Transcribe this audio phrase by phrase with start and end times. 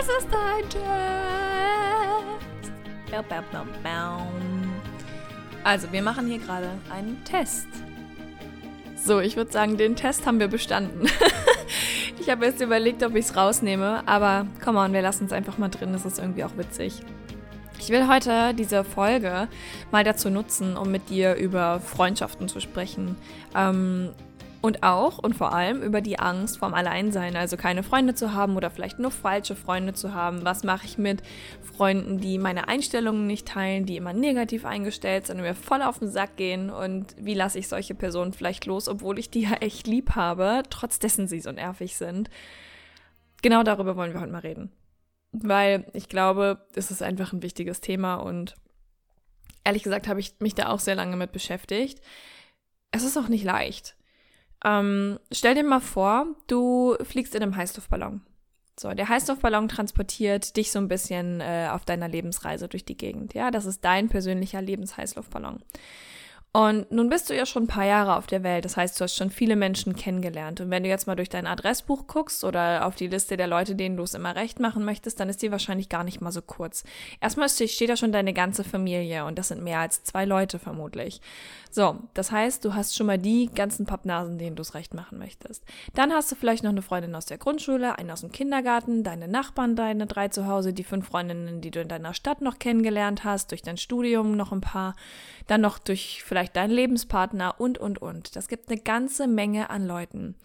[0.00, 0.80] Es ist ein Test.
[5.62, 7.66] Also, wir machen hier gerade einen Test.
[8.96, 11.06] So, ich würde sagen, den Test haben wir bestanden.
[12.18, 15.58] ich habe jetzt überlegt, ob ich es rausnehme, aber komm on, wir lassen es einfach
[15.58, 17.02] mal drin, das ist irgendwie auch witzig.
[17.78, 19.48] Ich will heute diese Folge
[19.90, 23.16] mal dazu nutzen, um mit dir über Freundschaften zu sprechen.
[23.54, 24.10] Ähm,
[24.62, 28.56] und auch und vor allem über die Angst vorm Alleinsein, also keine Freunde zu haben
[28.56, 30.44] oder vielleicht nur falsche Freunde zu haben.
[30.44, 31.22] Was mache ich mit
[31.62, 35.98] Freunden, die meine Einstellungen nicht teilen, die immer negativ eingestellt sind und mir voll auf
[35.98, 36.68] den Sack gehen?
[36.68, 40.62] Und wie lasse ich solche Personen vielleicht los, obwohl ich die ja echt lieb habe,
[40.68, 42.28] trotz dessen sie so nervig sind?
[43.42, 44.70] Genau darüber wollen wir heute mal reden.
[45.32, 48.56] Weil ich glaube, es ist einfach ein wichtiges Thema und
[49.64, 52.02] ehrlich gesagt habe ich mich da auch sehr lange mit beschäftigt.
[52.90, 53.96] Es ist auch nicht leicht.
[54.64, 58.22] Ähm, stell dir mal vor, du fliegst in einem Heißluftballon.
[58.78, 63.34] So, der Heißluftballon transportiert dich so ein bisschen äh, auf deiner Lebensreise durch die Gegend.
[63.34, 65.62] Ja, das ist dein persönlicher Lebensheißluftballon.
[66.52, 68.64] Und nun bist du ja schon ein paar Jahre auf der Welt.
[68.64, 70.60] Das heißt, du hast schon viele Menschen kennengelernt.
[70.60, 73.76] Und wenn du jetzt mal durch dein Adressbuch guckst oder auf die Liste der Leute,
[73.76, 76.42] denen du es immer recht machen möchtest, dann ist die wahrscheinlich gar nicht mal so
[76.42, 76.82] kurz.
[77.20, 81.20] Erstmal steht da schon deine ganze Familie und das sind mehr als zwei Leute vermutlich.
[81.70, 85.18] So, das heißt, du hast schon mal die ganzen Pappnasen, denen du es recht machen
[85.18, 85.62] möchtest.
[85.94, 89.28] Dann hast du vielleicht noch eine Freundin aus der Grundschule, eine aus dem Kindergarten, deine
[89.28, 93.22] Nachbarn, deine drei zu Hause, die fünf Freundinnen, die du in deiner Stadt noch kennengelernt
[93.22, 94.96] hast, durch dein Studium noch ein paar,
[95.46, 98.36] dann noch durch vielleicht deinen Lebenspartner und, und, und.
[98.36, 100.36] Das gibt eine ganze Menge an Leuten.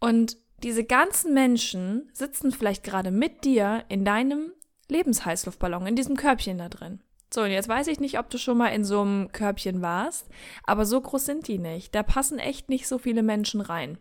[0.00, 4.52] Und diese ganzen Menschen sitzen vielleicht gerade mit dir in deinem
[4.88, 7.00] Lebensheißluftballon, in diesem Körbchen da drin.
[7.32, 10.26] So, und jetzt weiß ich nicht, ob du schon mal in so einem Körbchen warst,
[10.64, 11.94] aber so groß sind die nicht.
[11.94, 13.98] Da passen echt nicht so viele Menschen rein.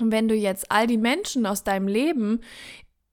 [0.00, 2.40] Und wenn du jetzt all die Menschen aus deinem Leben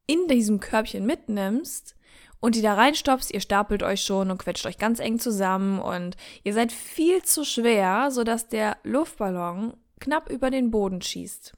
[0.07, 1.95] in diesem Körbchen mitnimmst
[2.43, 6.17] und die da reinstopfst, ihr stapelt euch schon und quetscht euch ganz eng zusammen und
[6.43, 11.53] ihr seid viel zu schwer, sodass der Luftballon knapp über den Boden schießt.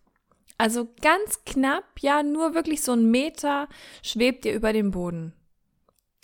[0.59, 3.68] Also ganz knapp, ja, nur wirklich so ein Meter
[4.03, 5.34] schwebt ihr über dem Boden.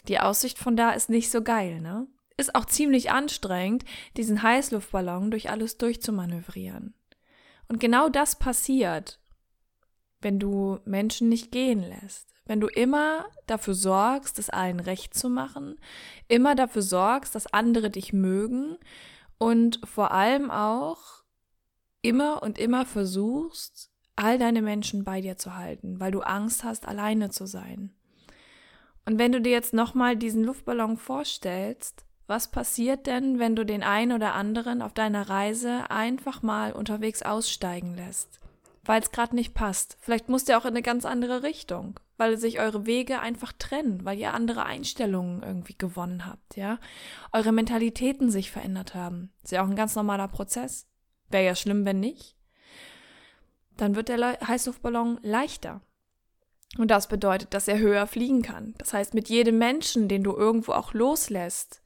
[0.08, 2.06] Die Aussicht von da ist nicht so geil, ne?
[2.38, 3.84] Ist auch ziemlich anstrengend,
[4.16, 6.94] diesen Heißluftballon durch alles durchzumanövrieren.
[7.68, 9.20] Und genau das passiert,
[10.20, 12.31] wenn du Menschen nicht gehen lässt.
[12.52, 15.80] Wenn du immer dafür sorgst, es allen recht zu machen,
[16.28, 18.78] immer dafür sorgst, dass andere dich mögen
[19.38, 21.24] und vor allem auch
[22.02, 26.90] immer und immer versuchst, all deine Menschen bei dir zu halten, weil du Angst hast,
[26.90, 27.96] alleine zu sein.
[29.06, 33.82] Und wenn du dir jetzt nochmal diesen Luftballon vorstellst, was passiert denn, wenn du den
[33.82, 38.42] einen oder anderen auf deiner Reise einfach mal unterwegs aussteigen lässt?
[38.84, 39.96] Weil es gerade nicht passt.
[40.02, 44.06] Vielleicht muss der auch in eine ganz andere Richtung, weil sich eure Wege einfach trennen,
[44.06, 46.78] weil ihr andere Einstellungen irgendwie gewonnen habt, ja?
[47.32, 49.34] Eure Mentalitäten sich verändert haben.
[49.42, 50.86] Ist ja auch ein ganz normaler Prozess.
[51.30, 52.38] Wäre ja schlimm, wenn nicht.
[53.76, 55.82] Dann wird der Heißluftballon leichter.
[56.78, 58.76] Und das bedeutet, dass er höher fliegen kann.
[58.78, 61.81] Das heißt, mit jedem Menschen, den du irgendwo auch loslässt,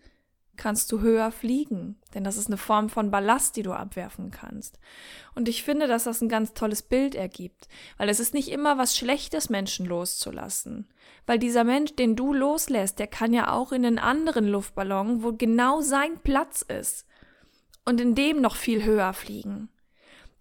[0.58, 1.98] kannst du höher fliegen.
[2.14, 4.80] Denn das ist eine Form von Ballast, die du abwerfen kannst.
[5.36, 7.68] Und ich finde, dass das ein ganz tolles Bild ergibt.
[7.98, 10.88] Weil es ist nicht immer was Schlechtes, Menschen loszulassen.
[11.26, 15.34] Weil dieser Mensch, den du loslässt, der kann ja auch in einen anderen Luftballon, wo
[15.34, 17.06] genau sein Platz ist.
[17.86, 19.70] Und in dem noch viel höher fliegen.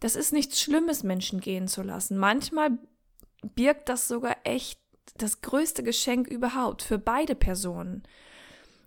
[0.00, 2.18] Das ist nichts Schlimmes, Menschen gehen zu lassen.
[2.18, 2.78] Manchmal
[3.54, 4.78] birgt das sogar echt
[5.16, 8.02] das größte Geschenk überhaupt für beide Personen.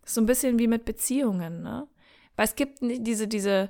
[0.08, 1.88] So ein bisschen wie mit Beziehungen, ne?
[2.36, 3.70] Weil es gibt diese, diese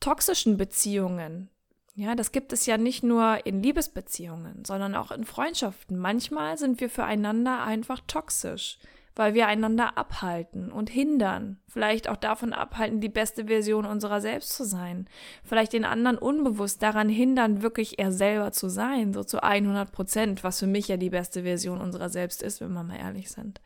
[0.00, 1.50] toxischen Beziehungen,
[1.94, 5.98] Ja, das gibt es ja nicht nur in Liebesbeziehungen, sondern auch in Freundschaften.
[5.98, 8.78] Manchmal sind wir füreinander einfach toxisch,
[9.16, 11.58] weil wir einander abhalten und hindern.
[11.68, 15.08] Vielleicht auch davon abhalten, die beste Version unserer selbst zu sein.
[15.44, 20.44] Vielleicht den anderen unbewusst daran hindern, wirklich er selber zu sein, so zu 100 Prozent,
[20.44, 23.60] was für mich ja die beste Version unserer selbst ist, wenn wir mal ehrlich sind.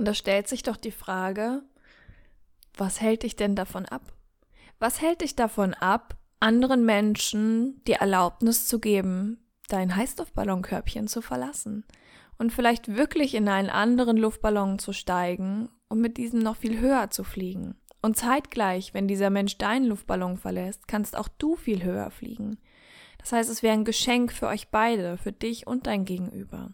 [0.00, 1.60] Und da stellt sich doch die Frage,
[2.72, 4.14] was hält dich denn davon ab?
[4.78, 11.84] Was hält dich davon ab, anderen Menschen die Erlaubnis zu geben, dein Heißluftballonkörbchen zu verlassen
[12.38, 17.10] und vielleicht wirklich in einen anderen Luftballon zu steigen und mit diesem noch viel höher
[17.10, 17.74] zu fliegen.
[18.00, 22.56] Und zeitgleich, wenn dieser Mensch deinen Luftballon verlässt, kannst auch du viel höher fliegen.
[23.18, 26.70] Das heißt, es wäre ein Geschenk für euch beide, für dich und dein Gegenüber.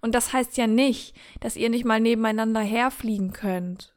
[0.00, 3.94] Und das heißt ja nicht, dass ihr nicht mal nebeneinander herfliegen könnt.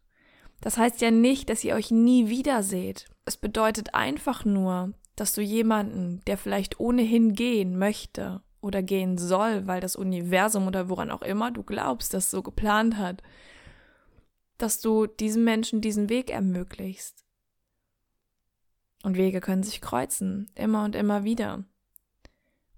[0.62, 3.06] Das heißt ja nicht, dass ihr euch nie wieder seht.
[3.26, 9.68] Es bedeutet einfach nur, dass du jemanden, der vielleicht ohnehin gehen möchte oder gehen soll,
[9.68, 13.22] weil das Universum oder woran auch immer du glaubst, das so geplant hat,
[14.58, 17.24] dass du diesem Menschen diesen Weg ermöglichst.
[19.04, 21.64] Und Wege können sich kreuzen, immer und immer wieder.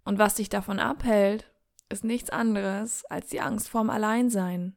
[0.04, 1.50] Und was dich davon abhält,
[1.90, 4.76] ist nichts anderes als die Angst vorm Alleinsein.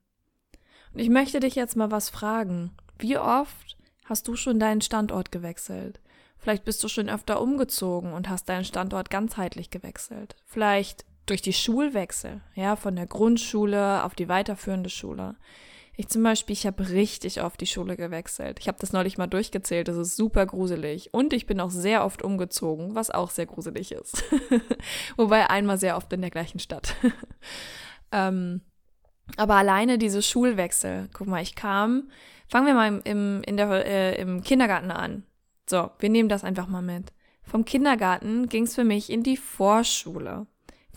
[0.93, 2.73] Und ich möchte dich jetzt mal was fragen.
[2.99, 6.01] Wie oft hast du schon deinen Standort gewechselt?
[6.39, 10.35] Vielleicht bist du schon öfter umgezogen und hast deinen Standort ganzheitlich gewechselt.
[10.45, 15.37] Vielleicht durch die Schulwechsel, ja, von der Grundschule auf die weiterführende Schule.
[15.97, 18.59] Ich zum Beispiel, ich habe richtig oft die Schule gewechselt.
[18.61, 21.13] Ich habe das neulich mal durchgezählt, das ist super gruselig.
[21.13, 24.25] Und ich bin auch sehr oft umgezogen, was auch sehr gruselig ist.
[25.17, 26.95] Wobei einmal sehr oft in der gleichen Stadt.
[28.13, 28.63] ähm,
[29.37, 32.11] aber alleine diese Schulwechsel, guck mal, ich kam,
[32.49, 35.25] fangen wir mal im, in der, äh, im Kindergarten an.
[35.69, 37.13] So, wir nehmen das einfach mal mit.
[37.43, 40.47] Vom Kindergarten ging es für mich in die Vorschule.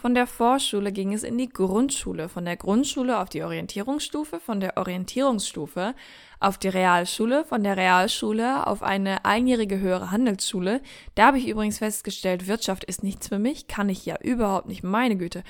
[0.06, 4.60] Von der Vorschule ging es in die Grundschule, von der Grundschule auf die Orientierungsstufe, von
[4.60, 5.96] der Orientierungsstufe
[6.40, 10.82] auf die Realschule, von der Realschule auf eine einjährige höhere Handelsschule.
[11.16, 14.84] Da habe ich übrigens festgestellt, Wirtschaft ist nichts für mich, kann ich ja überhaupt nicht,
[14.84, 15.44] meine Güte.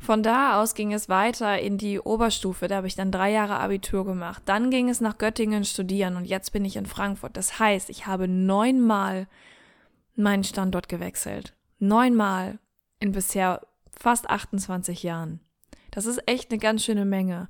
[0.00, 3.60] Von da aus ging es weiter in die Oberstufe, da habe ich dann drei Jahre
[3.60, 4.40] Abitur gemacht.
[4.46, 7.36] Dann ging es nach Göttingen studieren und jetzt bin ich in Frankfurt.
[7.36, 9.28] Das heißt, ich habe neunmal
[10.16, 11.54] meinen Standort gewechselt.
[11.80, 12.58] Neunmal
[12.98, 13.60] in bisher
[14.00, 15.40] fast 28 Jahren.
[15.90, 17.48] Das ist echt eine ganz schöne Menge.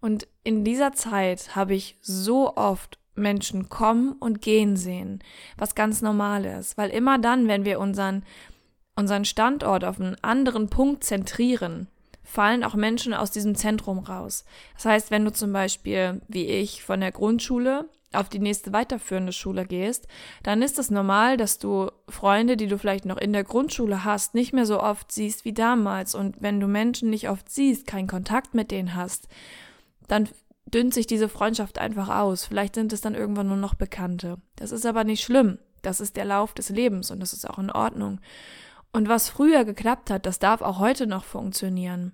[0.00, 5.18] Und in dieser Zeit habe ich so oft Menschen kommen und gehen sehen,
[5.56, 8.24] was ganz normal ist, weil immer dann, wenn wir unseren,
[8.94, 11.88] unseren Standort auf einen anderen Punkt zentrieren,
[12.22, 14.44] fallen auch Menschen aus diesem Zentrum raus.
[14.74, 19.32] Das heißt, wenn du zum Beispiel, wie ich, von der Grundschule auf die nächste weiterführende
[19.32, 20.06] Schule gehst,
[20.42, 24.34] dann ist es normal, dass du Freunde, die du vielleicht noch in der Grundschule hast,
[24.34, 26.14] nicht mehr so oft siehst wie damals.
[26.14, 29.28] Und wenn du Menschen nicht oft siehst, keinen Kontakt mit denen hast,
[30.06, 30.28] dann
[30.66, 32.44] dünnt sich diese Freundschaft einfach aus.
[32.44, 34.38] Vielleicht sind es dann irgendwann nur noch Bekannte.
[34.56, 35.58] Das ist aber nicht schlimm.
[35.82, 38.20] Das ist der Lauf des Lebens und das ist auch in Ordnung.
[38.92, 42.12] Und was früher geklappt hat, das darf auch heute noch funktionieren.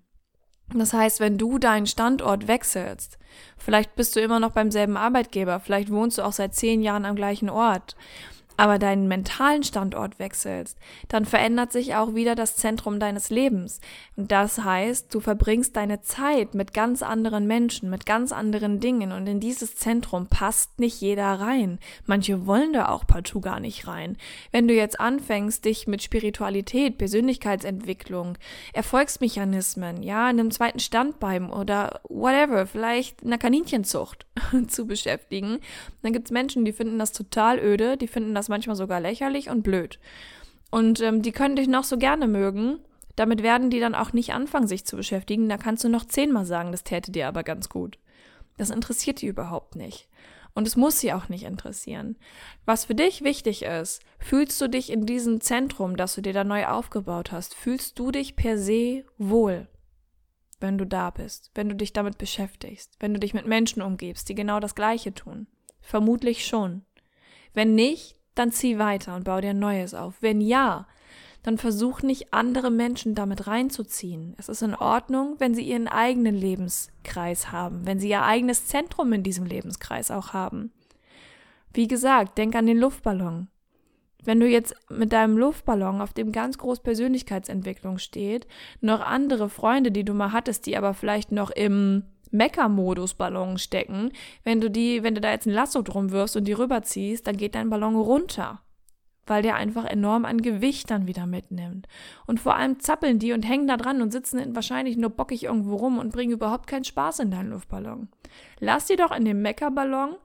[0.76, 3.16] Das heißt, wenn du deinen Standort wechselst,
[3.56, 7.04] vielleicht bist du immer noch beim selben Arbeitgeber, vielleicht wohnst du auch seit zehn Jahren
[7.04, 7.94] am gleichen Ort,
[8.56, 10.78] aber deinen mentalen Standort wechselst,
[11.08, 13.80] dann verändert sich auch wieder das Zentrum deines Lebens.
[14.16, 19.12] Und das heißt, du verbringst deine Zeit mit ganz anderen Menschen, mit ganz anderen Dingen
[19.12, 21.78] und in dieses Zentrum passt nicht jeder rein.
[22.06, 24.16] Manche wollen da auch partout gar nicht rein.
[24.52, 28.38] Wenn du jetzt anfängst, dich mit Spiritualität, Persönlichkeitsentwicklung,
[28.72, 34.26] Erfolgsmechanismen, ja, einem zweiten Standbein oder whatever, vielleicht einer Kaninchenzucht
[34.68, 35.58] zu beschäftigen,
[36.02, 39.50] dann gibt's Menschen, die finden das total öde, die finden das das manchmal sogar lächerlich
[39.50, 39.98] und blöd.
[40.70, 42.78] Und ähm, die können dich noch so gerne mögen.
[43.16, 45.48] Damit werden die dann auch nicht anfangen, sich zu beschäftigen.
[45.48, 47.98] Da kannst du noch zehnmal sagen, das täte dir aber ganz gut.
[48.56, 50.08] Das interessiert die überhaupt nicht.
[50.54, 52.16] Und es muss sie auch nicht interessieren.
[52.64, 56.44] Was für dich wichtig ist, fühlst du dich in diesem Zentrum, das du dir da
[56.44, 59.66] neu aufgebaut hast, fühlst du dich per se wohl,
[60.60, 64.28] wenn du da bist, wenn du dich damit beschäftigst, wenn du dich mit Menschen umgibst,
[64.28, 65.48] die genau das Gleiche tun?
[65.80, 66.84] Vermutlich schon.
[67.52, 70.14] Wenn nicht, dann zieh weiter und bau dir Neues auf.
[70.20, 70.86] Wenn ja,
[71.44, 74.34] dann versuch nicht andere Menschen damit reinzuziehen.
[74.38, 79.12] Es ist in Ordnung, wenn sie ihren eigenen Lebenskreis haben, wenn sie ihr eigenes Zentrum
[79.12, 80.72] in diesem Lebenskreis auch haben.
[81.74, 83.48] Wie gesagt, denk an den Luftballon.
[84.24, 88.46] Wenn du jetzt mit deinem Luftballon, auf dem ganz groß Persönlichkeitsentwicklung steht,
[88.80, 94.12] noch andere Freunde, die du mal hattest, die aber vielleicht noch im Mecker-Modus-Ballon stecken.
[94.42, 97.36] Wenn du die, wenn du da jetzt ein Lasso drum wirfst und die rüberziehst, dann
[97.36, 98.60] geht dein Ballon runter.
[99.26, 101.86] weil der einfach enorm an Gewicht dann wieder mitnimmt.
[102.26, 105.76] Und vor allem zappeln die und hängen da dran und sitzen wahrscheinlich nur bockig irgendwo
[105.76, 108.08] rum und bringen überhaupt keinen Spaß in deinen Luftballon.
[108.60, 110.16] Lass die doch in dem Meckerballon,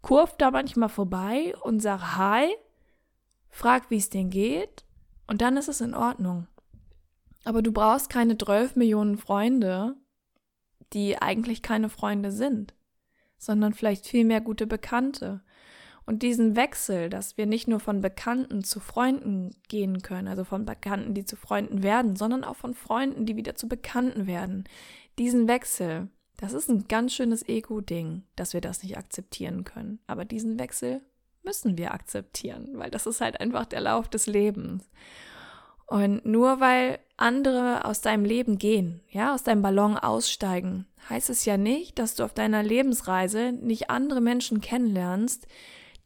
[0.00, 2.46] kurv da manchmal vorbei und sag Hi,
[3.50, 4.84] frag, wie es denen geht
[5.26, 6.46] und dann ist es in Ordnung.
[7.44, 9.96] Aber du brauchst keine 12 Millionen Freunde,
[10.94, 12.74] die eigentlich keine Freunde sind,
[13.36, 15.42] sondern vielleicht viel mehr gute Bekannte.
[16.06, 20.66] Und diesen Wechsel, dass wir nicht nur von Bekannten zu Freunden gehen können, also von
[20.66, 24.64] Bekannten, die zu Freunden werden, sondern auch von Freunden, die wieder zu Bekannten werden,
[25.18, 30.00] diesen Wechsel, das ist ein ganz schönes Ego-Ding, dass wir das nicht akzeptieren können.
[30.06, 31.00] Aber diesen Wechsel
[31.42, 34.88] müssen wir akzeptieren, weil das ist halt einfach der Lauf des Lebens.
[35.86, 41.44] Und nur weil andere aus deinem Leben gehen, ja, aus deinem Ballon aussteigen, heißt es
[41.44, 45.46] ja nicht, dass du auf deiner Lebensreise nicht andere Menschen kennenlernst,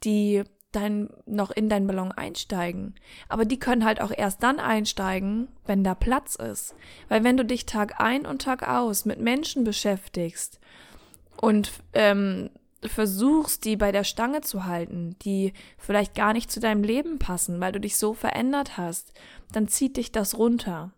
[0.05, 2.95] die dein, noch in deinen Ballon einsteigen.
[3.29, 6.75] Aber die können halt auch erst dann einsteigen, wenn da Platz ist.
[7.09, 10.61] Weil wenn du dich Tag ein und Tag aus mit Menschen beschäftigst
[11.41, 12.51] und ähm,
[12.83, 17.61] versuchst, die bei der Stange zu halten, die vielleicht gar nicht zu deinem Leben passen,
[17.61, 19.13] weil du dich so verändert hast,
[19.53, 20.93] dann zieht dich das runter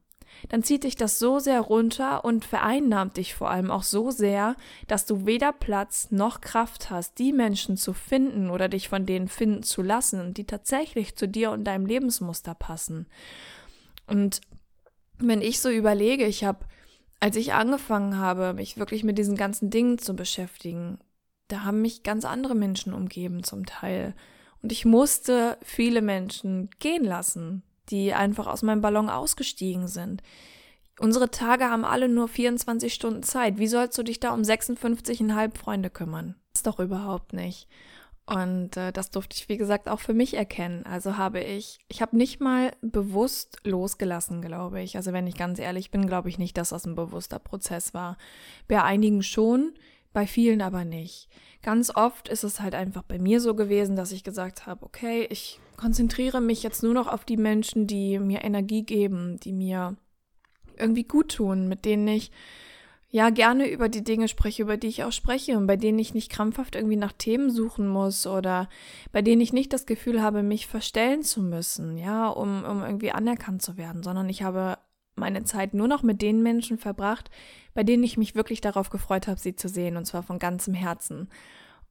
[0.49, 4.57] dann zieht dich das so sehr runter und vereinnahmt dich vor allem auch so sehr,
[4.89, 9.29] dass du weder Platz noch Kraft hast, die Menschen zu finden oder dich von denen
[9.29, 13.07] finden zu lassen, die tatsächlich zu dir und deinem Lebensmuster passen.
[14.07, 14.41] Und
[15.19, 16.65] wenn ich so überlege, ich habe,
[17.21, 20.99] als ich angefangen habe, mich wirklich mit diesen ganzen Dingen zu beschäftigen,
[21.49, 24.15] da haben mich ganz andere Menschen umgeben zum Teil.
[24.63, 30.23] Und ich musste viele Menschen gehen lassen, die einfach aus meinem Ballon ausgestiegen sind.
[30.99, 33.59] Unsere Tage haben alle nur 24 Stunden Zeit.
[33.59, 36.35] Wie sollst du dich da um 56,5 Freunde kümmern?
[36.53, 37.69] Das ist doch überhaupt nicht.
[38.27, 40.85] Und äh, das durfte ich, wie gesagt, auch für mich erkennen.
[40.87, 44.97] Also habe ich, ich habe nicht mal bewusst losgelassen, glaube ich.
[44.97, 48.17] Also wenn ich ganz ehrlich bin, glaube ich nicht, dass das ein bewusster Prozess war.
[48.69, 49.73] Bei einigen schon,
[50.13, 51.29] bei vielen aber nicht.
[51.63, 55.27] Ganz oft ist es halt einfach bei mir so gewesen, dass ich gesagt habe, okay,
[55.29, 59.97] ich konzentriere mich jetzt nur noch auf die Menschen, die mir Energie geben, die mir
[60.77, 62.31] irgendwie gut tun, mit denen ich
[63.09, 66.15] ja gerne über die Dinge spreche, über die ich auch spreche und bei denen ich
[66.15, 68.69] nicht krampfhaft irgendwie nach Themen suchen muss oder
[69.11, 73.11] bei denen ich nicht das Gefühl habe, mich verstellen zu müssen, ja, um, um irgendwie
[73.11, 74.79] anerkannt zu werden, sondern ich habe
[75.17, 77.31] meine Zeit nur noch mit den Menschen verbracht,
[77.75, 80.75] bei denen ich mich wirklich darauf gefreut habe, sie zu sehen, und zwar von ganzem
[80.75, 81.29] Herzen.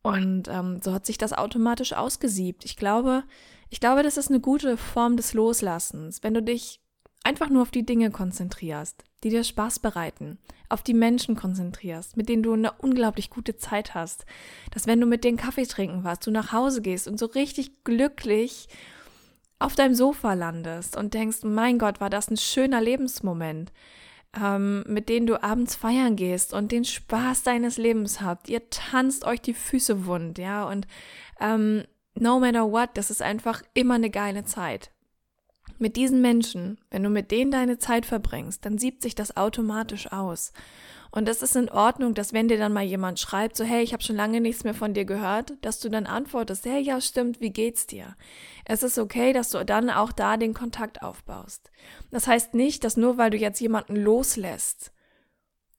[0.01, 2.63] Und ähm, so hat sich das automatisch ausgesiebt.
[2.65, 3.23] Ich glaube,
[3.69, 6.79] ich glaube, das ist eine gute Form des Loslassens, wenn du dich
[7.23, 10.39] einfach nur auf die Dinge konzentrierst, die dir Spaß bereiten,
[10.69, 14.25] auf die Menschen konzentrierst, mit denen du eine unglaublich gute Zeit hast,
[14.71, 17.83] dass wenn du mit denen Kaffee trinken warst, du nach Hause gehst und so richtig
[17.83, 18.67] glücklich
[19.59, 23.73] auf deinem Sofa landest und denkst, mein Gott, war das ein schöner Lebensmoment,
[24.37, 28.49] ähm, mit denen du abends feiern gehst und den Spaß deines Lebens habt.
[28.49, 30.87] Ihr tanzt euch die Füße wund, ja, und
[31.39, 31.83] ähm,
[32.15, 34.91] no matter what, das ist einfach immer eine geile Zeit.
[35.77, 40.11] Mit diesen Menschen, wenn du mit denen deine Zeit verbringst, dann siebt sich das automatisch
[40.11, 40.51] aus.
[41.11, 43.93] Und es ist in Ordnung, dass wenn dir dann mal jemand schreibt, so hey, ich
[43.93, 47.41] habe schon lange nichts mehr von dir gehört, dass du dann antwortest, hey, ja, stimmt,
[47.41, 48.15] wie geht's dir?
[48.65, 51.71] Es ist okay, dass du dann auch da den Kontakt aufbaust.
[52.11, 54.91] Das heißt nicht, dass nur weil du jetzt jemanden loslässt,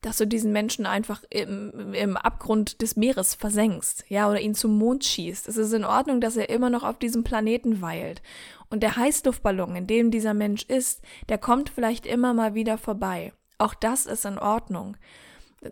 [0.01, 4.79] dass du diesen Menschen einfach im, im Abgrund des Meeres versenkst, ja, oder ihn zum
[4.79, 5.47] Mond schießt.
[5.47, 8.23] Es ist in Ordnung, dass er immer noch auf diesem Planeten weilt.
[8.71, 13.33] Und der Heißluftballon, in dem dieser Mensch ist, der kommt vielleicht immer mal wieder vorbei.
[13.61, 14.97] Auch das ist in Ordnung.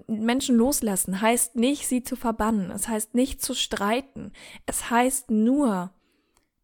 [0.07, 2.71] Menschen loslassen heißt nicht, sie zu verbannen.
[2.71, 4.33] Es heißt nicht zu streiten.
[4.66, 5.90] Es heißt nur,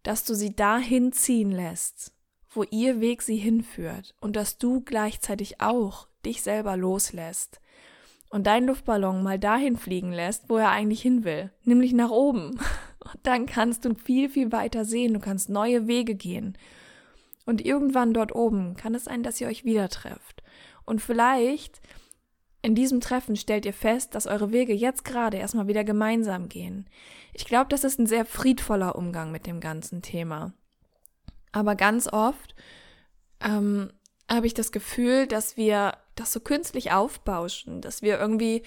[0.03, 2.13] dass du sie dahin ziehen lässt,
[2.51, 7.63] wo ihr Weg sie hinführt und dass du gleichzeitig auch dich selber loslässt
[8.29, 12.61] und deinen Luftballon mal dahin fliegen lässt, wo er eigentlich hin will, nämlich nach oben.
[13.05, 16.57] Und dann kannst du viel, viel weiter sehen, du kannst neue Wege gehen.
[17.45, 20.43] Und irgendwann dort oben kann es sein, dass ihr euch wieder trefft.
[20.85, 21.81] Und vielleicht
[22.63, 26.89] in diesem Treffen stellt ihr fest, dass eure Wege jetzt gerade erstmal wieder gemeinsam gehen.
[27.35, 30.55] Ich glaube, das ist ein sehr friedvoller Umgang mit dem ganzen Thema.
[31.53, 32.55] Aber ganz oft
[33.41, 33.93] ähm,
[34.31, 38.63] habe ich das Gefühl, dass wir das so künstlich aufbauschen, dass wir irgendwie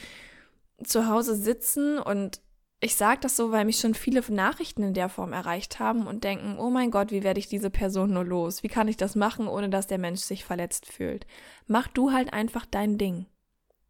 [0.84, 2.40] zu Hause sitzen und
[2.80, 6.24] ich sage das so, weil mich schon viele Nachrichten in der Form erreicht haben und
[6.24, 8.62] denken, oh mein Gott, wie werde ich diese Person nur los?
[8.62, 11.26] Wie kann ich das machen, ohne dass der Mensch sich verletzt fühlt?
[11.66, 13.26] Mach du halt einfach dein Ding.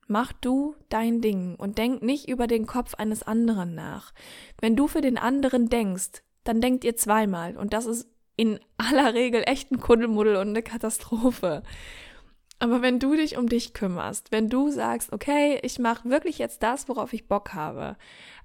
[0.08, 4.13] Mach du dein Ding und denk nicht über den Kopf eines anderen nach.
[4.62, 9.13] Wenn du für den anderen denkst, dann denkt ihr zweimal und das ist in aller
[9.13, 11.63] Regel echt ein Kuddelmuddel und eine Katastrophe.
[12.60, 16.63] Aber wenn du dich um dich kümmerst, wenn du sagst, okay, ich mache wirklich jetzt
[16.63, 17.98] das, worauf ich Bock habe,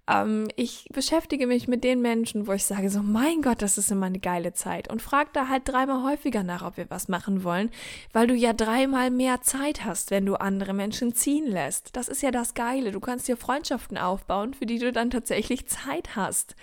[0.09, 3.91] ähm, ich beschäftige mich mit den Menschen, wo ich sage, so mein Gott, das ist
[3.91, 7.45] immer eine geile Zeit und frag da halt dreimal häufiger nach, ob wir was machen
[7.45, 7.71] wollen,
[8.13, 11.95] weil du ja dreimal mehr Zeit hast, wenn du andere Menschen ziehen lässt.
[11.97, 12.91] Das ist ja das Geile.
[12.91, 16.57] Du kannst dir Freundschaften aufbauen, für die du dann tatsächlich Zeit hast.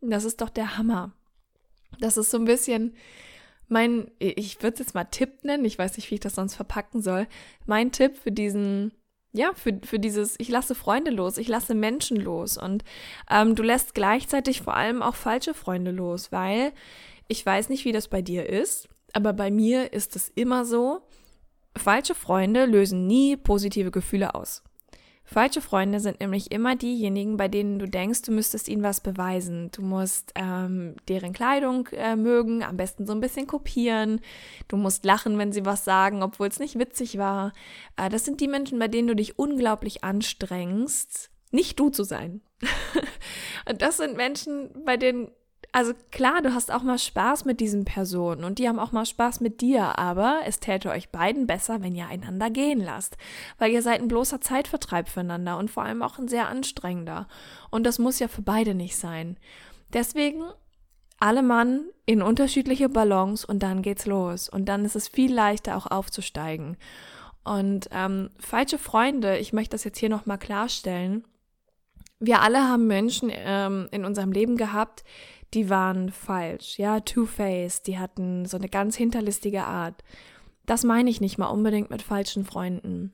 [0.00, 1.12] Das ist doch der Hammer.
[2.00, 2.94] Das ist so ein bisschen
[3.68, 6.54] mein, ich würde es jetzt mal Tipp nennen, ich weiß nicht, wie ich das sonst
[6.54, 7.26] verpacken soll.
[7.66, 8.92] Mein Tipp für diesen,
[9.36, 12.84] ja, für, für dieses, ich lasse Freunde los, ich lasse Menschen los und
[13.30, 16.72] ähm, du lässt gleichzeitig vor allem auch falsche Freunde los, weil
[17.28, 21.02] ich weiß nicht, wie das bei dir ist, aber bei mir ist es immer so,
[21.76, 24.62] falsche Freunde lösen nie positive Gefühle aus.
[25.28, 29.70] Falsche Freunde sind nämlich immer diejenigen, bei denen du denkst, du müsstest ihnen was beweisen.
[29.72, 34.20] Du musst ähm, deren Kleidung äh, mögen, am besten so ein bisschen kopieren.
[34.68, 37.52] Du musst lachen, wenn sie was sagen, obwohl es nicht witzig war.
[37.96, 42.40] Äh, das sind die Menschen, bei denen du dich unglaublich anstrengst, nicht du zu sein.
[43.68, 45.32] Und das sind Menschen, bei denen
[45.72, 49.06] also klar, du hast auch mal Spaß mit diesen Personen und die haben auch mal
[49.06, 53.16] Spaß mit dir, aber es täte euch beiden besser, wenn ihr einander gehen lasst,
[53.58, 57.28] weil ihr seid ein bloßer Zeitvertreib füreinander und vor allem auch ein sehr anstrengender.
[57.70, 59.36] Und das muss ja für beide nicht sein.
[59.92, 60.44] Deswegen
[61.18, 64.48] alle Mann in unterschiedliche Ballons und dann geht's los.
[64.48, 66.76] Und dann ist es viel leichter auch aufzusteigen.
[67.44, 71.24] Und ähm, falsche Freunde, ich möchte das jetzt hier nochmal klarstellen.
[72.18, 75.04] Wir alle haben Menschen ähm, in unserem Leben gehabt,
[75.54, 80.02] die waren falsch, ja, two-faced, die hatten so eine ganz hinterlistige Art.
[80.66, 83.12] Das meine ich nicht mal unbedingt mit falschen Freunden.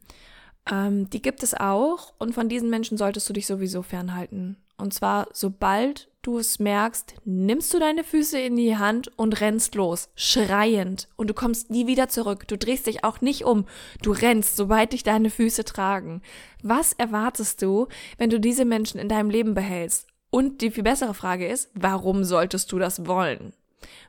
[0.70, 4.56] Ähm, die gibt es auch und von diesen Menschen solltest du dich sowieso fernhalten.
[4.78, 9.74] Und zwar, sobald du es merkst, nimmst du deine Füße in die Hand und rennst
[9.74, 11.08] los, schreiend.
[11.16, 12.48] Und du kommst nie wieder zurück.
[12.48, 13.66] Du drehst dich auch nicht um.
[14.02, 16.22] Du rennst, sobald dich deine Füße tragen.
[16.62, 20.11] Was erwartest du, wenn du diese Menschen in deinem Leben behältst?
[20.34, 23.52] Und die viel bessere Frage ist, warum solltest du das wollen?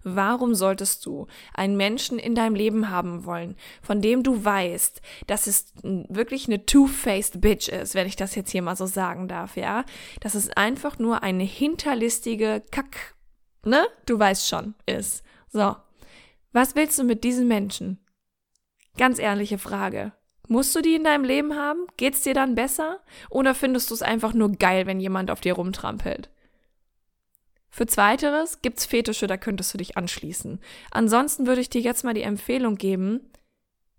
[0.04, 5.48] Warum solltest du einen Menschen in deinem Leben haben wollen, von dem du weißt, dass
[5.48, 9.58] es wirklich eine two-faced Bitch ist, wenn ich das jetzt hier mal so sagen darf,
[9.58, 9.84] ja?
[10.22, 13.16] Dass es einfach nur eine hinterlistige Kack,
[13.66, 13.86] ne?
[14.06, 15.24] Du weißt schon, ist.
[15.50, 15.76] So.
[16.54, 18.00] Was willst du mit diesen Menschen?
[18.96, 20.14] Ganz ehrliche Frage.
[20.48, 21.88] Musst du die in deinem Leben haben?
[21.98, 23.00] Geht's dir dann besser?
[23.30, 26.30] Oder findest du es einfach nur geil, wenn jemand auf dir rumtrampelt?
[27.70, 30.60] Für zweiteres gibt's Fetische, da könntest du dich anschließen.
[30.92, 33.22] Ansonsten würde ich dir jetzt mal die Empfehlung geben,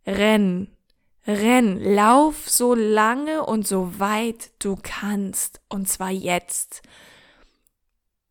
[0.06, 0.68] renn.
[1.26, 5.60] Renn, lauf so lange und so weit du kannst.
[5.68, 6.82] Und zwar jetzt.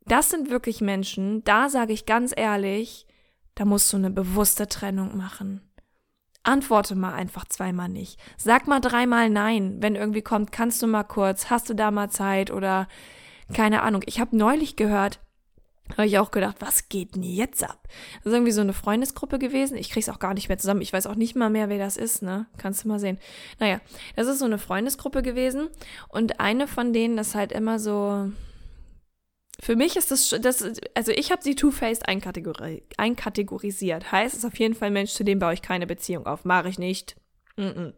[0.06, 3.06] Das sind wirklich Menschen, da sage ich ganz ehrlich,
[3.54, 5.63] da musst du eine bewusste Trennung machen.
[6.44, 8.20] Antworte mal einfach zweimal nicht.
[8.36, 12.10] Sag mal dreimal nein, wenn irgendwie kommt, kannst du mal kurz, hast du da mal
[12.10, 12.86] Zeit oder
[13.52, 14.02] keine Ahnung.
[14.06, 15.20] Ich habe neulich gehört,
[15.90, 17.78] habe ich auch gedacht, was geht denn jetzt ab?
[18.18, 19.76] Das ist irgendwie so eine Freundesgruppe gewesen.
[19.76, 20.80] Ich krieg's auch gar nicht mehr zusammen.
[20.80, 22.46] Ich weiß auch nicht mal mehr, wer das ist, ne?
[22.56, 23.18] Kannst du mal sehen.
[23.60, 23.80] Naja,
[24.16, 25.68] das ist so eine Freundesgruppe gewesen.
[26.08, 28.30] Und eine von denen ist halt immer so,
[29.64, 30.62] für mich ist das, das
[30.94, 34.12] also ich habe sie Two-Faced einkategori einkategorisiert.
[34.12, 36.44] Heißt, es ist auf jeden Fall ein Mensch, zu dem baue ich keine Beziehung auf.
[36.44, 37.16] Mache ich nicht.
[37.56, 37.92] Mm -mm.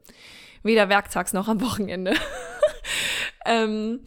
[0.63, 2.15] Weder werktags noch am Wochenende.
[3.47, 4.03] ähm,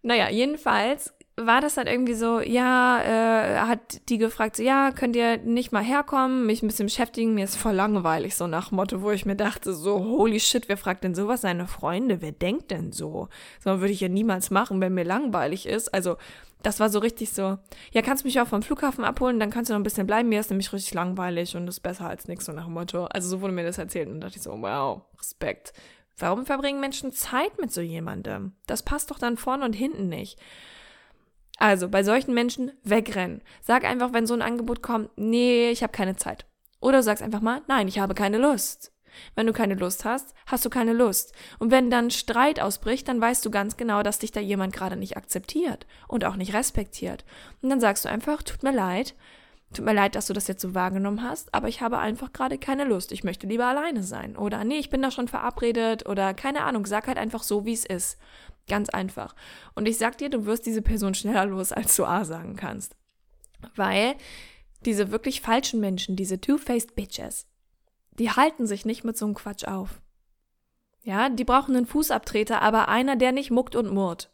[0.00, 5.16] naja, jedenfalls war das dann irgendwie so, ja, äh, hat die gefragt, so, ja, könnt
[5.16, 9.02] ihr nicht mal herkommen, mich ein bisschen beschäftigen, mir ist voll langweilig, so nach Motto,
[9.02, 12.70] wo ich mir dachte, so, holy shit, wer fragt denn sowas seine Freunde, wer denkt
[12.70, 13.28] denn so?
[13.58, 16.16] So würde ich ja niemals machen, wenn mir langweilig ist, also
[16.62, 17.58] das war so richtig so,
[17.92, 20.28] ja, kannst du mich auch vom Flughafen abholen, dann kannst du noch ein bisschen bleiben,
[20.28, 23.04] mir ist nämlich richtig langweilig und ist besser als nichts, so nach Motto.
[23.06, 25.72] Also so wurde mir das erzählt und dachte ich so, wow, Respekt.
[26.16, 28.52] Warum verbringen Menschen Zeit mit so jemandem?
[28.66, 30.38] Das passt doch dann vorne und hinten nicht.
[31.58, 33.42] Also bei solchen Menschen wegrennen.
[33.62, 36.46] Sag einfach, wenn so ein Angebot kommt, nee, ich habe keine Zeit.
[36.80, 38.92] Oder sagst einfach mal, nein, ich habe keine Lust.
[39.34, 41.32] Wenn du keine Lust hast, hast du keine Lust.
[41.58, 44.96] Und wenn dann Streit ausbricht, dann weißt du ganz genau, dass dich da jemand gerade
[44.96, 47.24] nicht akzeptiert und auch nicht respektiert.
[47.62, 49.14] Und dann sagst du einfach, tut mir leid,
[49.72, 52.58] tut mir leid, dass du das jetzt so wahrgenommen hast, aber ich habe einfach gerade
[52.58, 53.12] keine Lust.
[53.12, 54.36] Ich möchte lieber alleine sein.
[54.36, 57.72] Oder nee, ich bin da schon verabredet oder keine Ahnung, sag halt einfach so, wie
[57.72, 58.18] es ist.
[58.68, 59.34] Ganz einfach.
[59.74, 62.96] Und ich sag dir, du wirst diese Person schneller los, als du A sagen kannst.
[63.76, 64.16] Weil
[64.84, 67.46] diese wirklich falschen Menschen, diese two-faced Bitches,
[68.18, 70.00] die halten sich nicht mit so einem Quatsch auf.
[71.02, 74.30] Ja, die brauchen einen Fußabtreter, aber einer, der nicht muckt und murrt.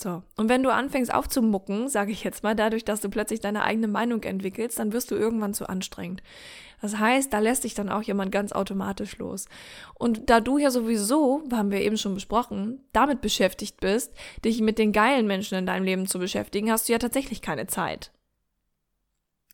[0.00, 0.22] So.
[0.36, 3.88] Und wenn du anfängst aufzumucken, sage ich jetzt mal, dadurch, dass du plötzlich deine eigene
[3.88, 6.22] Meinung entwickelst, dann wirst du irgendwann zu anstrengend.
[6.80, 9.46] Das heißt, da lässt sich dann auch jemand ganz automatisch los.
[9.94, 14.78] Und da du ja sowieso, haben wir eben schon besprochen, damit beschäftigt bist, dich mit
[14.78, 18.12] den geilen Menschen in deinem Leben zu beschäftigen, hast du ja tatsächlich keine Zeit.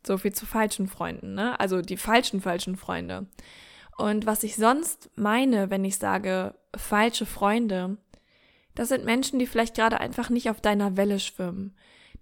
[0.06, 1.58] So viel zu falschen Freunden, ne?
[1.58, 3.26] Also die falschen, falschen Freunde.
[3.98, 7.96] Und was ich sonst meine, wenn ich sage falsche Freunde,
[8.76, 11.74] das sind Menschen, die vielleicht gerade einfach nicht auf deiner Welle schwimmen.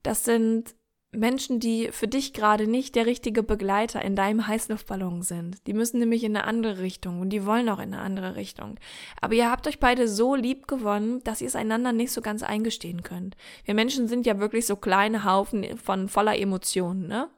[0.02, 0.74] Das sind
[1.10, 5.66] Menschen, die für dich gerade nicht der richtige Begleiter in deinem Heißluftballon sind.
[5.66, 8.78] Die müssen nämlich in eine andere Richtung und die wollen auch in eine andere Richtung.
[9.20, 12.42] Aber ihr habt euch beide so lieb gewonnen, dass ihr es einander nicht so ganz
[12.42, 13.36] eingestehen könnt.
[13.64, 17.28] Wir Menschen sind ja wirklich so kleine Haufen von voller Emotionen, ne?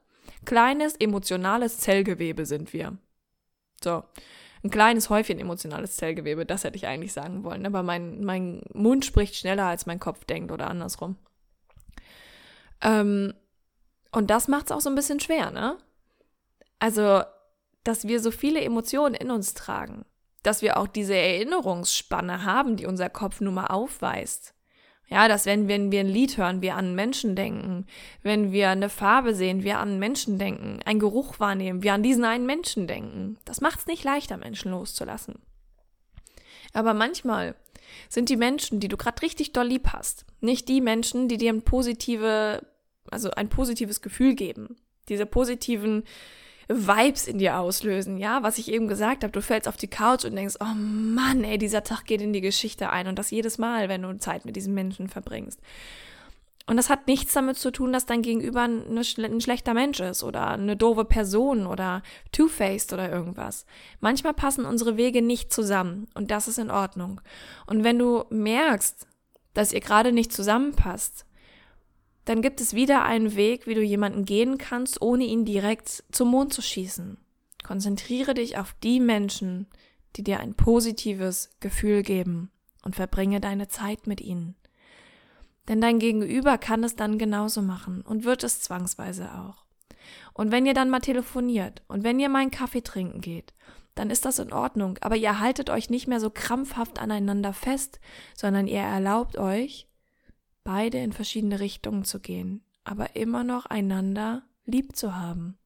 [0.44, 2.98] Kleines emotionales Zellgewebe sind wir.
[3.82, 4.02] So
[4.66, 7.64] ein kleines Häufchen emotionales Zellgewebe, das hätte ich eigentlich sagen wollen.
[7.66, 11.16] Aber mein, mein Mund spricht schneller, als mein Kopf denkt oder andersrum.
[12.82, 13.32] Ähm,
[14.12, 15.78] und das macht es auch so ein bisschen schwer, ne?
[16.78, 17.22] Also,
[17.84, 20.04] dass wir so viele Emotionen in uns tragen,
[20.42, 24.54] dass wir auch diese Erinnerungsspanne haben, die unser Kopf nun mal aufweist.
[25.08, 27.86] Ja, dass wenn, wenn wir ein Lied hören, wir an Menschen denken.
[28.22, 30.80] Wenn wir eine Farbe sehen, wir an Menschen denken.
[30.84, 33.38] Ein Geruch wahrnehmen, wir an diesen einen Menschen denken.
[33.44, 35.36] Das macht es nicht leichter, Menschen loszulassen.
[36.72, 37.54] Aber manchmal
[38.08, 41.52] sind die Menschen, die du gerade richtig doll lieb hast, nicht die Menschen, die dir
[41.52, 42.66] ein positive,
[43.10, 44.76] also ein positives Gefühl geben.
[45.08, 46.02] Diese positiven
[46.68, 50.24] Vibes in dir auslösen, ja, was ich eben gesagt habe, du fällst auf die Couch
[50.24, 53.58] und denkst, oh Mann, ey, dieser Tag geht in die Geschichte ein und das jedes
[53.58, 55.60] Mal, wenn du Zeit mit diesen Menschen verbringst.
[56.68, 60.24] Und das hat nichts damit zu tun, dass dein Gegenüber ein, ein schlechter Mensch ist
[60.24, 62.02] oder eine doofe Person oder
[62.32, 63.66] two-faced oder irgendwas.
[64.00, 67.20] Manchmal passen unsere Wege nicht zusammen und das ist in Ordnung.
[67.66, 69.06] Und wenn du merkst,
[69.54, 71.25] dass ihr gerade nicht zusammenpasst,
[72.26, 76.28] dann gibt es wieder einen Weg, wie du jemanden gehen kannst, ohne ihn direkt zum
[76.28, 77.16] Mond zu schießen.
[77.64, 79.68] Konzentriere dich auf die Menschen,
[80.16, 82.50] die dir ein positives Gefühl geben
[82.82, 84.56] und verbringe deine Zeit mit ihnen.
[85.68, 89.64] Denn dein Gegenüber kann es dann genauso machen und wird es zwangsweise auch.
[90.34, 93.54] Und wenn ihr dann mal telefoniert und wenn ihr mal einen Kaffee trinken geht,
[93.94, 98.00] dann ist das in Ordnung, aber ihr haltet euch nicht mehr so krampfhaft aneinander fest,
[98.34, 99.88] sondern ihr erlaubt euch,
[100.66, 105.56] beide in verschiedene Richtungen zu gehen, aber immer noch einander lieb zu haben.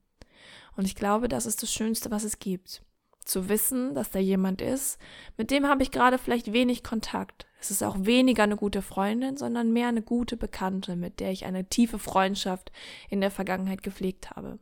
[0.76, 2.82] Und ich glaube, das ist das Schönste, was es gibt.
[3.24, 4.98] Zu wissen, dass da jemand ist,
[5.38, 7.46] mit dem habe ich gerade vielleicht wenig Kontakt.
[7.60, 11.46] Es ist auch weniger eine gute Freundin, sondern mehr eine gute Bekannte, mit der ich
[11.46, 12.70] eine tiefe Freundschaft
[13.08, 14.58] in der Vergangenheit gepflegt habe.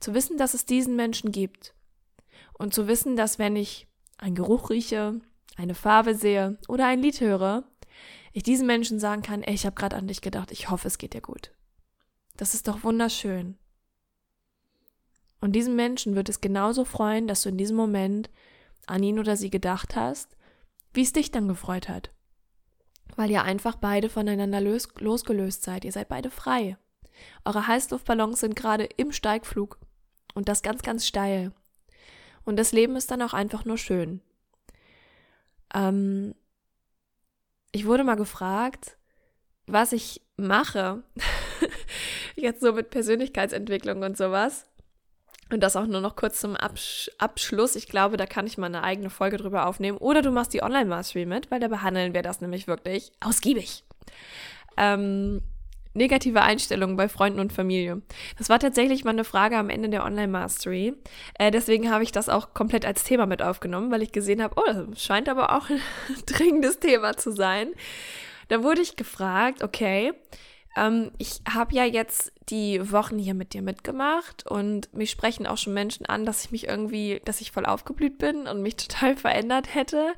[0.00, 1.74] Zu wissen, dass es diesen Menschen gibt.
[2.54, 5.20] Und zu wissen, dass wenn ich einen Geruch rieche,
[5.56, 7.64] eine Farbe sehe oder ein Lied höre,
[8.34, 10.98] ich diesen Menschen sagen kann, ey, ich habe gerade an dich gedacht, ich hoffe, es
[10.98, 11.52] geht dir gut.
[12.36, 13.56] Das ist doch wunderschön.
[15.40, 18.30] Und diesen Menschen wird es genauso freuen, dass du in diesem Moment
[18.86, 20.36] an ihn oder sie gedacht hast,
[20.92, 22.10] wie es dich dann gefreut hat.
[23.14, 25.84] Weil ihr einfach beide voneinander los losgelöst seid.
[25.84, 26.76] Ihr seid beide frei.
[27.44, 29.78] Eure Heißluftballons sind gerade im Steigflug.
[30.34, 31.52] Und das ganz, ganz steil.
[32.44, 34.22] Und das Leben ist dann auch einfach nur schön.
[35.72, 36.34] Ähm,
[37.74, 38.96] ich wurde mal gefragt,
[39.66, 41.02] was ich mache.
[42.36, 44.66] Jetzt so mit Persönlichkeitsentwicklung und sowas.
[45.50, 47.74] Und das auch nur noch kurz zum Absch Abschluss.
[47.74, 49.98] Ich glaube, da kann ich mal eine eigene Folge drüber aufnehmen.
[49.98, 53.82] Oder du machst die Online-Mastery mit, weil da behandeln wir das nämlich wirklich ausgiebig.
[54.76, 55.42] Ähm,
[55.94, 58.02] negative Einstellungen bei Freunden und Familie.
[58.36, 60.94] Das war tatsächlich mal eine Frage am Ende der Online-Mastery.
[61.38, 64.56] Äh, deswegen habe ich das auch komplett als Thema mit aufgenommen, weil ich gesehen habe,
[64.56, 65.80] oh, das scheint aber auch ein
[66.26, 67.68] dringendes Thema zu sein.
[68.48, 70.12] Da wurde ich gefragt, okay,
[70.76, 75.56] ähm, ich habe ja jetzt die Wochen hier mit dir mitgemacht und mich sprechen auch
[75.56, 79.16] schon Menschen an, dass ich mich irgendwie, dass ich voll aufgeblüht bin und mich total
[79.16, 80.14] verändert hätte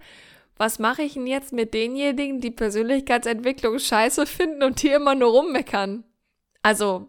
[0.56, 5.30] was mache ich denn jetzt mit denjenigen, die Persönlichkeitsentwicklung scheiße finden und hier immer nur
[5.30, 6.04] rummeckern?
[6.62, 7.08] Also,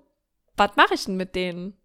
[0.58, 1.78] was mache ich denn mit denen?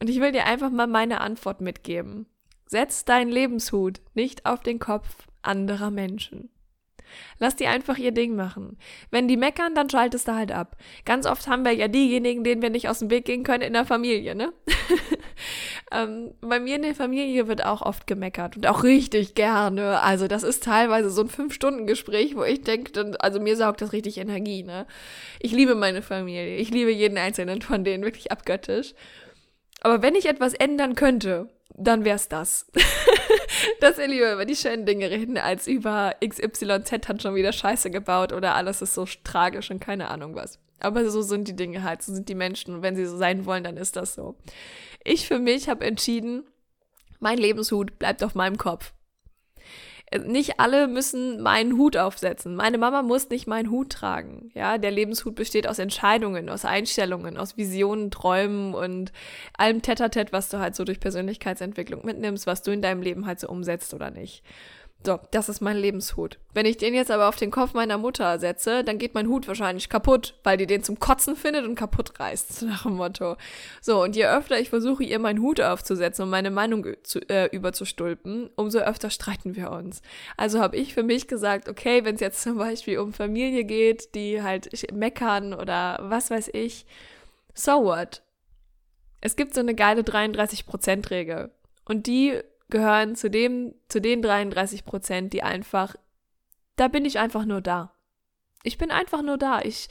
[0.00, 2.26] Und ich will dir einfach mal meine Antwort mitgeben.
[2.66, 6.50] Setz deinen Lebenshut nicht auf den Kopf anderer Menschen.
[7.38, 8.78] Lass die einfach ihr Ding machen.
[9.10, 10.76] Wenn die meckern, dann schaltest du halt ab.
[11.04, 13.72] Ganz oft haben wir ja diejenigen, denen wir nicht aus dem Weg gehen können in
[13.72, 14.52] der Familie, ne?
[15.92, 20.00] ähm, bei mir in der Familie wird auch oft gemeckert und auch richtig gerne.
[20.00, 24.18] Also das ist teilweise so ein Fünf-Stunden-Gespräch, wo ich denke, also mir saugt das richtig
[24.18, 24.86] Energie, ne?
[25.40, 26.56] Ich liebe meine Familie.
[26.56, 28.94] Ich liebe jeden einzelnen von denen wirklich abgöttisch.
[29.80, 32.66] Aber wenn ich etwas ändern könnte, dann wär's das.
[33.80, 37.90] dass wir lieber über die schönen Dinge reden, als über XYZ hat schon wieder Scheiße
[37.90, 40.58] gebaut oder alles ist so tragisch und keine Ahnung was.
[40.80, 43.46] Aber so sind die Dinge halt, so sind die Menschen und wenn sie so sein
[43.46, 44.36] wollen, dann ist das so.
[45.04, 46.44] Ich für mich habe entschieden,
[47.20, 48.92] mein Lebenshut bleibt auf meinem Kopf
[50.26, 52.54] nicht alle müssen meinen Hut aufsetzen.
[52.54, 54.50] Meine Mama muss nicht meinen Hut tragen.
[54.54, 59.12] Ja, der Lebenshut besteht aus Entscheidungen, aus Einstellungen, aus Visionen, Träumen und
[59.56, 63.40] allem Tetatet, was du halt so durch Persönlichkeitsentwicklung mitnimmst, was du in deinem Leben halt
[63.40, 64.42] so umsetzt oder nicht.
[65.04, 66.38] So, das ist mein Lebenshut.
[66.54, 69.48] Wenn ich den jetzt aber auf den Kopf meiner Mutter setze, dann geht mein Hut
[69.48, 73.36] wahrscheinlich kaputt, weil die den zum Kotzen findet und kaputt reißt, nach dem Motto.
[73.80, 77.46] So, und je öfter ich versuche, ihr meinen Hut aufzusetzen und meine Meinung zu, äh,
[77.46, 80.02] überzustülpen, umso öfter streiten wir uns.
[80.36, 84.14] Also habe ich für mich gesagt, okay, wenn es jetzt zum Beispiel um Familie geht,
[84.14, 86.86] die halt meckern oder was weiß ich,
[87.54, 88.22] so what?
[89.20, 91.50] Es gibt so eine geile 33%-Regel.
[91.84, 92.40] Und die
[92.72, 95.94] gehören zu dem, zu den 33 Prozent, die einfach,
[96.74, 97.94] da bin ich einfach nur da.
[98.64, 99.60] Ich bin einfach nur da.
[99.60, 99.88] Ich,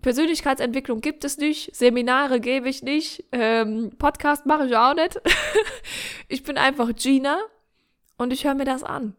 [0.00, 5.20] Persönlichkeitsentwicklung gibt es nicht, Seminare gebe ich nicht, ähm, Podcast mache ich auch nicht.
[6.28, 7.38] ich bin einfach Gina
[8.16, 9.14] und ich höre mir das an.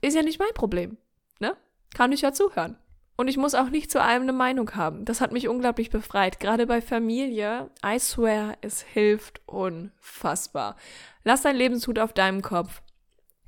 [0.00, 0.98] Ist ja nicht mein Problem,
[1.40, 1.56] ne?
[1.94, 2.76] Kann ich ja zuhören.
[3.20, 5.04] Und ich muss auch nicht zu allem eine Meinung haben.
[5.04, 6.38] Das hat mich unglaublich befreit.
[6.38, 10.76] Gerade bei Familie, I swear, es hilft unfassbar.
[11.24, 12.80] Lass dein Lebenshut auf deinem Kopf.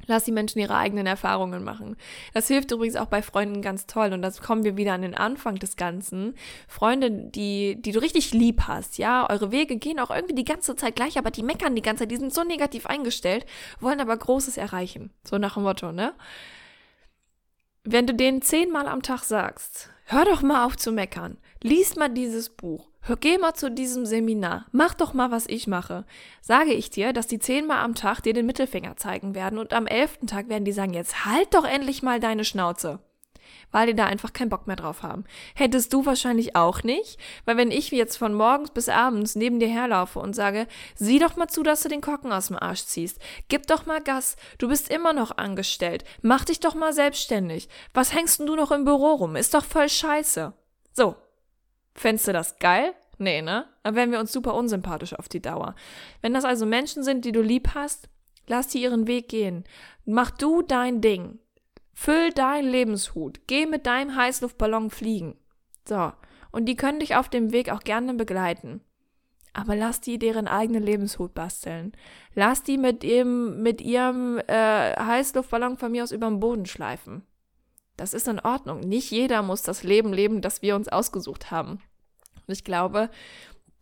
[0.07, 1.97] Lass die Menschen ihre eigenen Erfahrungen machen.
[2.35, 4.13] Das hilft übrigens auch bei Freunden ganz toll.
[4.13, 6.35] Und das kommen wir wieder an den Anfang des Ganzen.
[6.67, 10.75] Freunde, die, die du richtig lieb hast, ja, eure Wege gehen auch irgendwie die ganze
[10.75, 13.47] Zeit gleich, aber die meckern die ganze Zeit, die sind so negativ eingestellt,
[13.79, 15.13] wollen aber Großes erreichen.
[15.23, 16.13] So nach dem Motto, ne?
[17.85, 22.11] Wenn du denen zehnmal am Tag sagst, hör doch mal auf zu meckern, lies mal
[22.11, 26.05] dieses Buch, hör, geh mal zu diesem Seminar, mach doch mal, was ich mache,
[26.43, 29.87] sage ich dir, dass die zehnmal am Tag dir den Mittelfinger zeigen werden und am
[29.87, 33.01] elften Tag werden die sagen, jetzt halt doch endlich mal deine Schnauze
[33.73, 35.25] weil die da einfach keinen Bock mehr drauf haben.
[35.55, 39.69] Hättest du wahrscheinlich auch nicht, weil wenn ich jetzt von morgens bis abends neben dir
[39.69, 43.19] herlaufe und sage, sieh doch mal zu, dass du den Kocken aus dem Arsch ziehst,
[43.49, 48.15] gib doch mal Gas, du bist immer noch angestellt, mach dich doch mal selbstständig, was
[48.15, 50.53] hängst denn du noch im Büro rum, ist doch voll scheiße.
[50.93, 51.17] So,
[51.95, 52.95] fändest du das geil?
[53.19, 53.67] Nee, ne?
[53.83, 55.75] Dann wären wir uns super unsympathisch auf die Dauer.
[56.23, 58.09] Wenn das also Menschen sind, die du lieb hast,
[58.47, 59.65] lass die ihren Weg gehen.
[60.07, 61.39] Mach du dein Ding.
[62.03, 63.47] Füll deinen Lebenshut.
[63.47, 65.37] Geh mit deinem Heißluftballon fliegen.
[65.87, 66.15] So.
[66.51, 68.81] Und die können dich auf dem Weg auch gerne begleiten.
[69.53, 71.93] Aber lass die deren eigenen Lebenshut basteln.
[72.35, 77.27] Lass die mit ihrem, mit ihrem äh, Heißluftballon von mir aus über den Boden schleifen.
[77.99, 78.81] Das ist in Ordnung.
[78.81, 81.83] Nicht jeder muss das Leben leben, das wir uns ausgesucht haben.
[82.47, 83.11] Und ich glaube,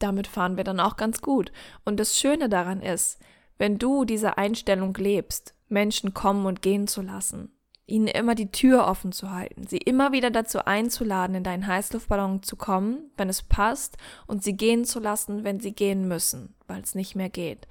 [0.00, 1.52] damit fahren wir dann auch ganz gut.
[1.84, 3.20] Und das Schöne daran ist,
[3.58, 7.52] wenn du diese Einstellung lebst, Menschen kommen und gehen zu lassen,
[7.88, 12.42] ihnen immer die Tür offen zu halten, sie immer wieder dazu einzuladen, in deinen Heißluftballon
[12.42, 13.96] zu kommen, wenn es passt,
[14.26, 17.66] und sie gehen zu lassen, wenn sie gehen müssen, weil es nicht mehr geht.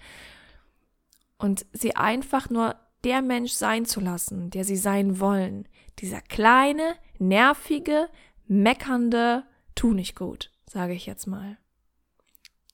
[1.38, 5.68] Und sie einfach nur der Mensch sein zu lassen, der sie sein wollen.
[6.00, 8.10] Dieser kleine, nervige,
[8.48, 9.44] meckernde,
[9.76, 11.58] tu nicht gut, sage ich jetzt mal.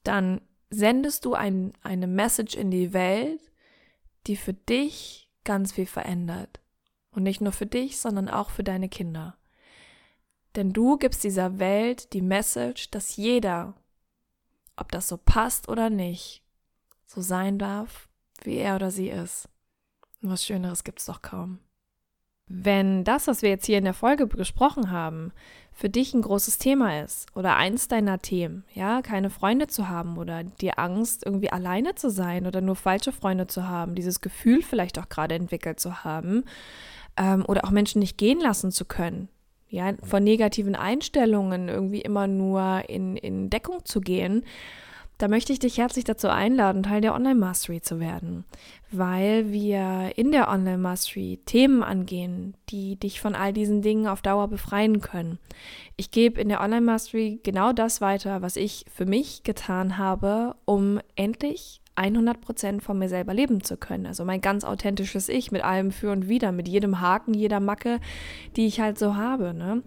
[0.03, 3.41] Dann sendest du ein, eine Message in die Welt,
[4.27, 6.62] die für dich ganz viel verändert.
[7.13, 9.37] Und nicht nur für dich, sondern auch für deine Kinder.
[10.55, 13.73] Denn du gibst dieser Welt die Message, dass jeder,
[14.75, 16.43] ob das so passt oder nicht,
[17.05, 18.07] so sein darf,
[18.43, 19.49] wie er oder sie ist.
[20.21, 21.59] Und was Schöneres gibt's doch kaum.
[22.47, 25.31] Wenn das, was wir jetzt hier in der Folge besprochen haben,
[25.71, 30.17] für dich ein großes Thema ist oder eins deiner Themen, ja, keine Freunde zu haben
[30.17, 34.61] oder dir Angst, irgendwie alleine zu sein oder nur falsche Freunde zu haben, dieses Gefühl
[34.61, 36.43] vielleicht auch gerade entwickelt zu haben,
[37.17, 39.29] ähm, oder auch Menschen nicht gehen lassen zu können.
[39.69, 44.43] Ja, von negativen Einstellungen irgendwie immer nur in, in Deckung zu gehen,
[45.23, 48.45] da möchte ich dich herzlich dazu einladen, Teil der Online Mastery zu werden,
[48.91, 54.21] weil wir in der Online Mastery Themen angehen, die dich von all diesen Dingen auf
[54.21, 55.39] Dauer befreien können.
[55.95, 60.55] Ich gebe in der Online Mastery genau das weiter, was ich für mich getan habe,
[60.65, 64.05] um endlich 100% von mir selber leben zu können.
[64.05, 67.99] Also mein ganz authentisches Ich mit allem für und wider, mit jedem Haken, jeder Macke,
[68.55, 69.53] die ich halt so habe.
[69.53, 69.83] Ne?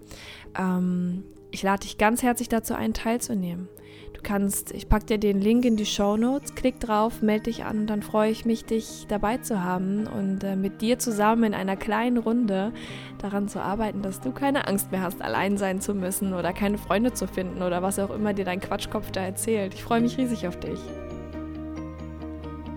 [0.57, 3.69] Ähm, ich lade dich ganz herzlich dazu ein, teilzunehmen.
[4.13, 7.65] Du kannst, ich packe dir den Link in die Show Notes, klick drauf, melde dich
[7.65, 11.45] an und dann freue ich mich, dich dabei zu haben und äh, mit dir zusammen
[11.45, 12.73] in einer kleinen Runde
[13.19, 16.79] daran zu arbeiten, dass du keine Angst mehr hast, allein sein zu müssen oder keine
[16.79, 19.75] Freunde zu finden oder was auch immer dir dein Quatschkopf da erzählt.
[19.75, 20.81] Ich freue mich riesig auf dich.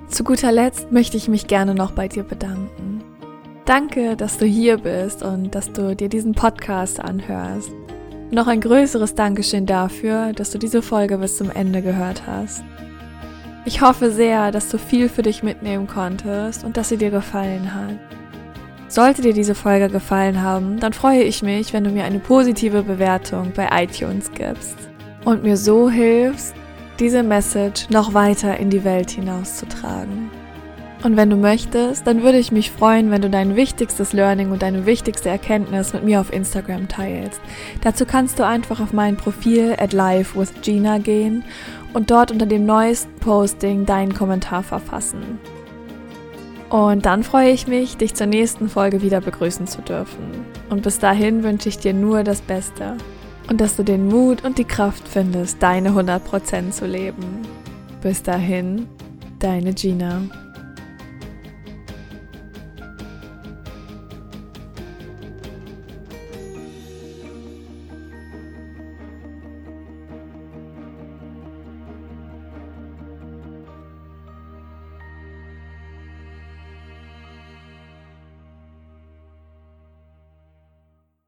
[0.10, 3.04] Zu guter Letzt möchte ich mich gerne noch bei dir bedanken.
[3.66, 7.70] Danke, dass du hier bist und dass du dir diesen Podcast anhörst.
[8.32, 12.64] Noch ein größeres Dankeschön dafür, dass du diese Folge bis zum Ende gehört hast.
[13.66, 17.74] Ich hoffe sehr, dass du viel für dich mitnehmen konntest und dass sie dir gefallen
[17.74, 18.00] hat.
[18.88, 22.82] Sollte dir diese Folge gefallen haben, dann freue ich mich, wenn du mir eine positive
[22.82, 24.76] Bewertung bei iTunes gibst
[25.24, 26.56] und mir so hilfst,
[27.00, 30.30] diese Message noch weiter in die Welt hinauszutragen.
[31.02, 34.62] Und wenn du möchtest, dann würde ich mich freuen, wenn du dein wichtigstes Learning und
[34.62, 37.40] deine wichtigste Erkenntnis mit mir auf Instagram teilst.
[37.82, 41.46] Dazu kannst du einfach auf mein Profil at live with Gina gehen
[41.94, 45.40] und dort unter dem neuesten Posting deinen Kommentar verfassen.
[46.70, 50.46] Und dann freue ich mich, dich zur nächsten Folge wieder begrüßen zu dürfen.
[50.70, 52.98] Und bis dahin wünsche ich dir nur das Beste
[53.50, 57.42] und dass du den Mut und die Kraft findest, deine 100% zu leben.
[58.02, 58.88] Bis dahin,
[59.40, 60.22] deine Gina.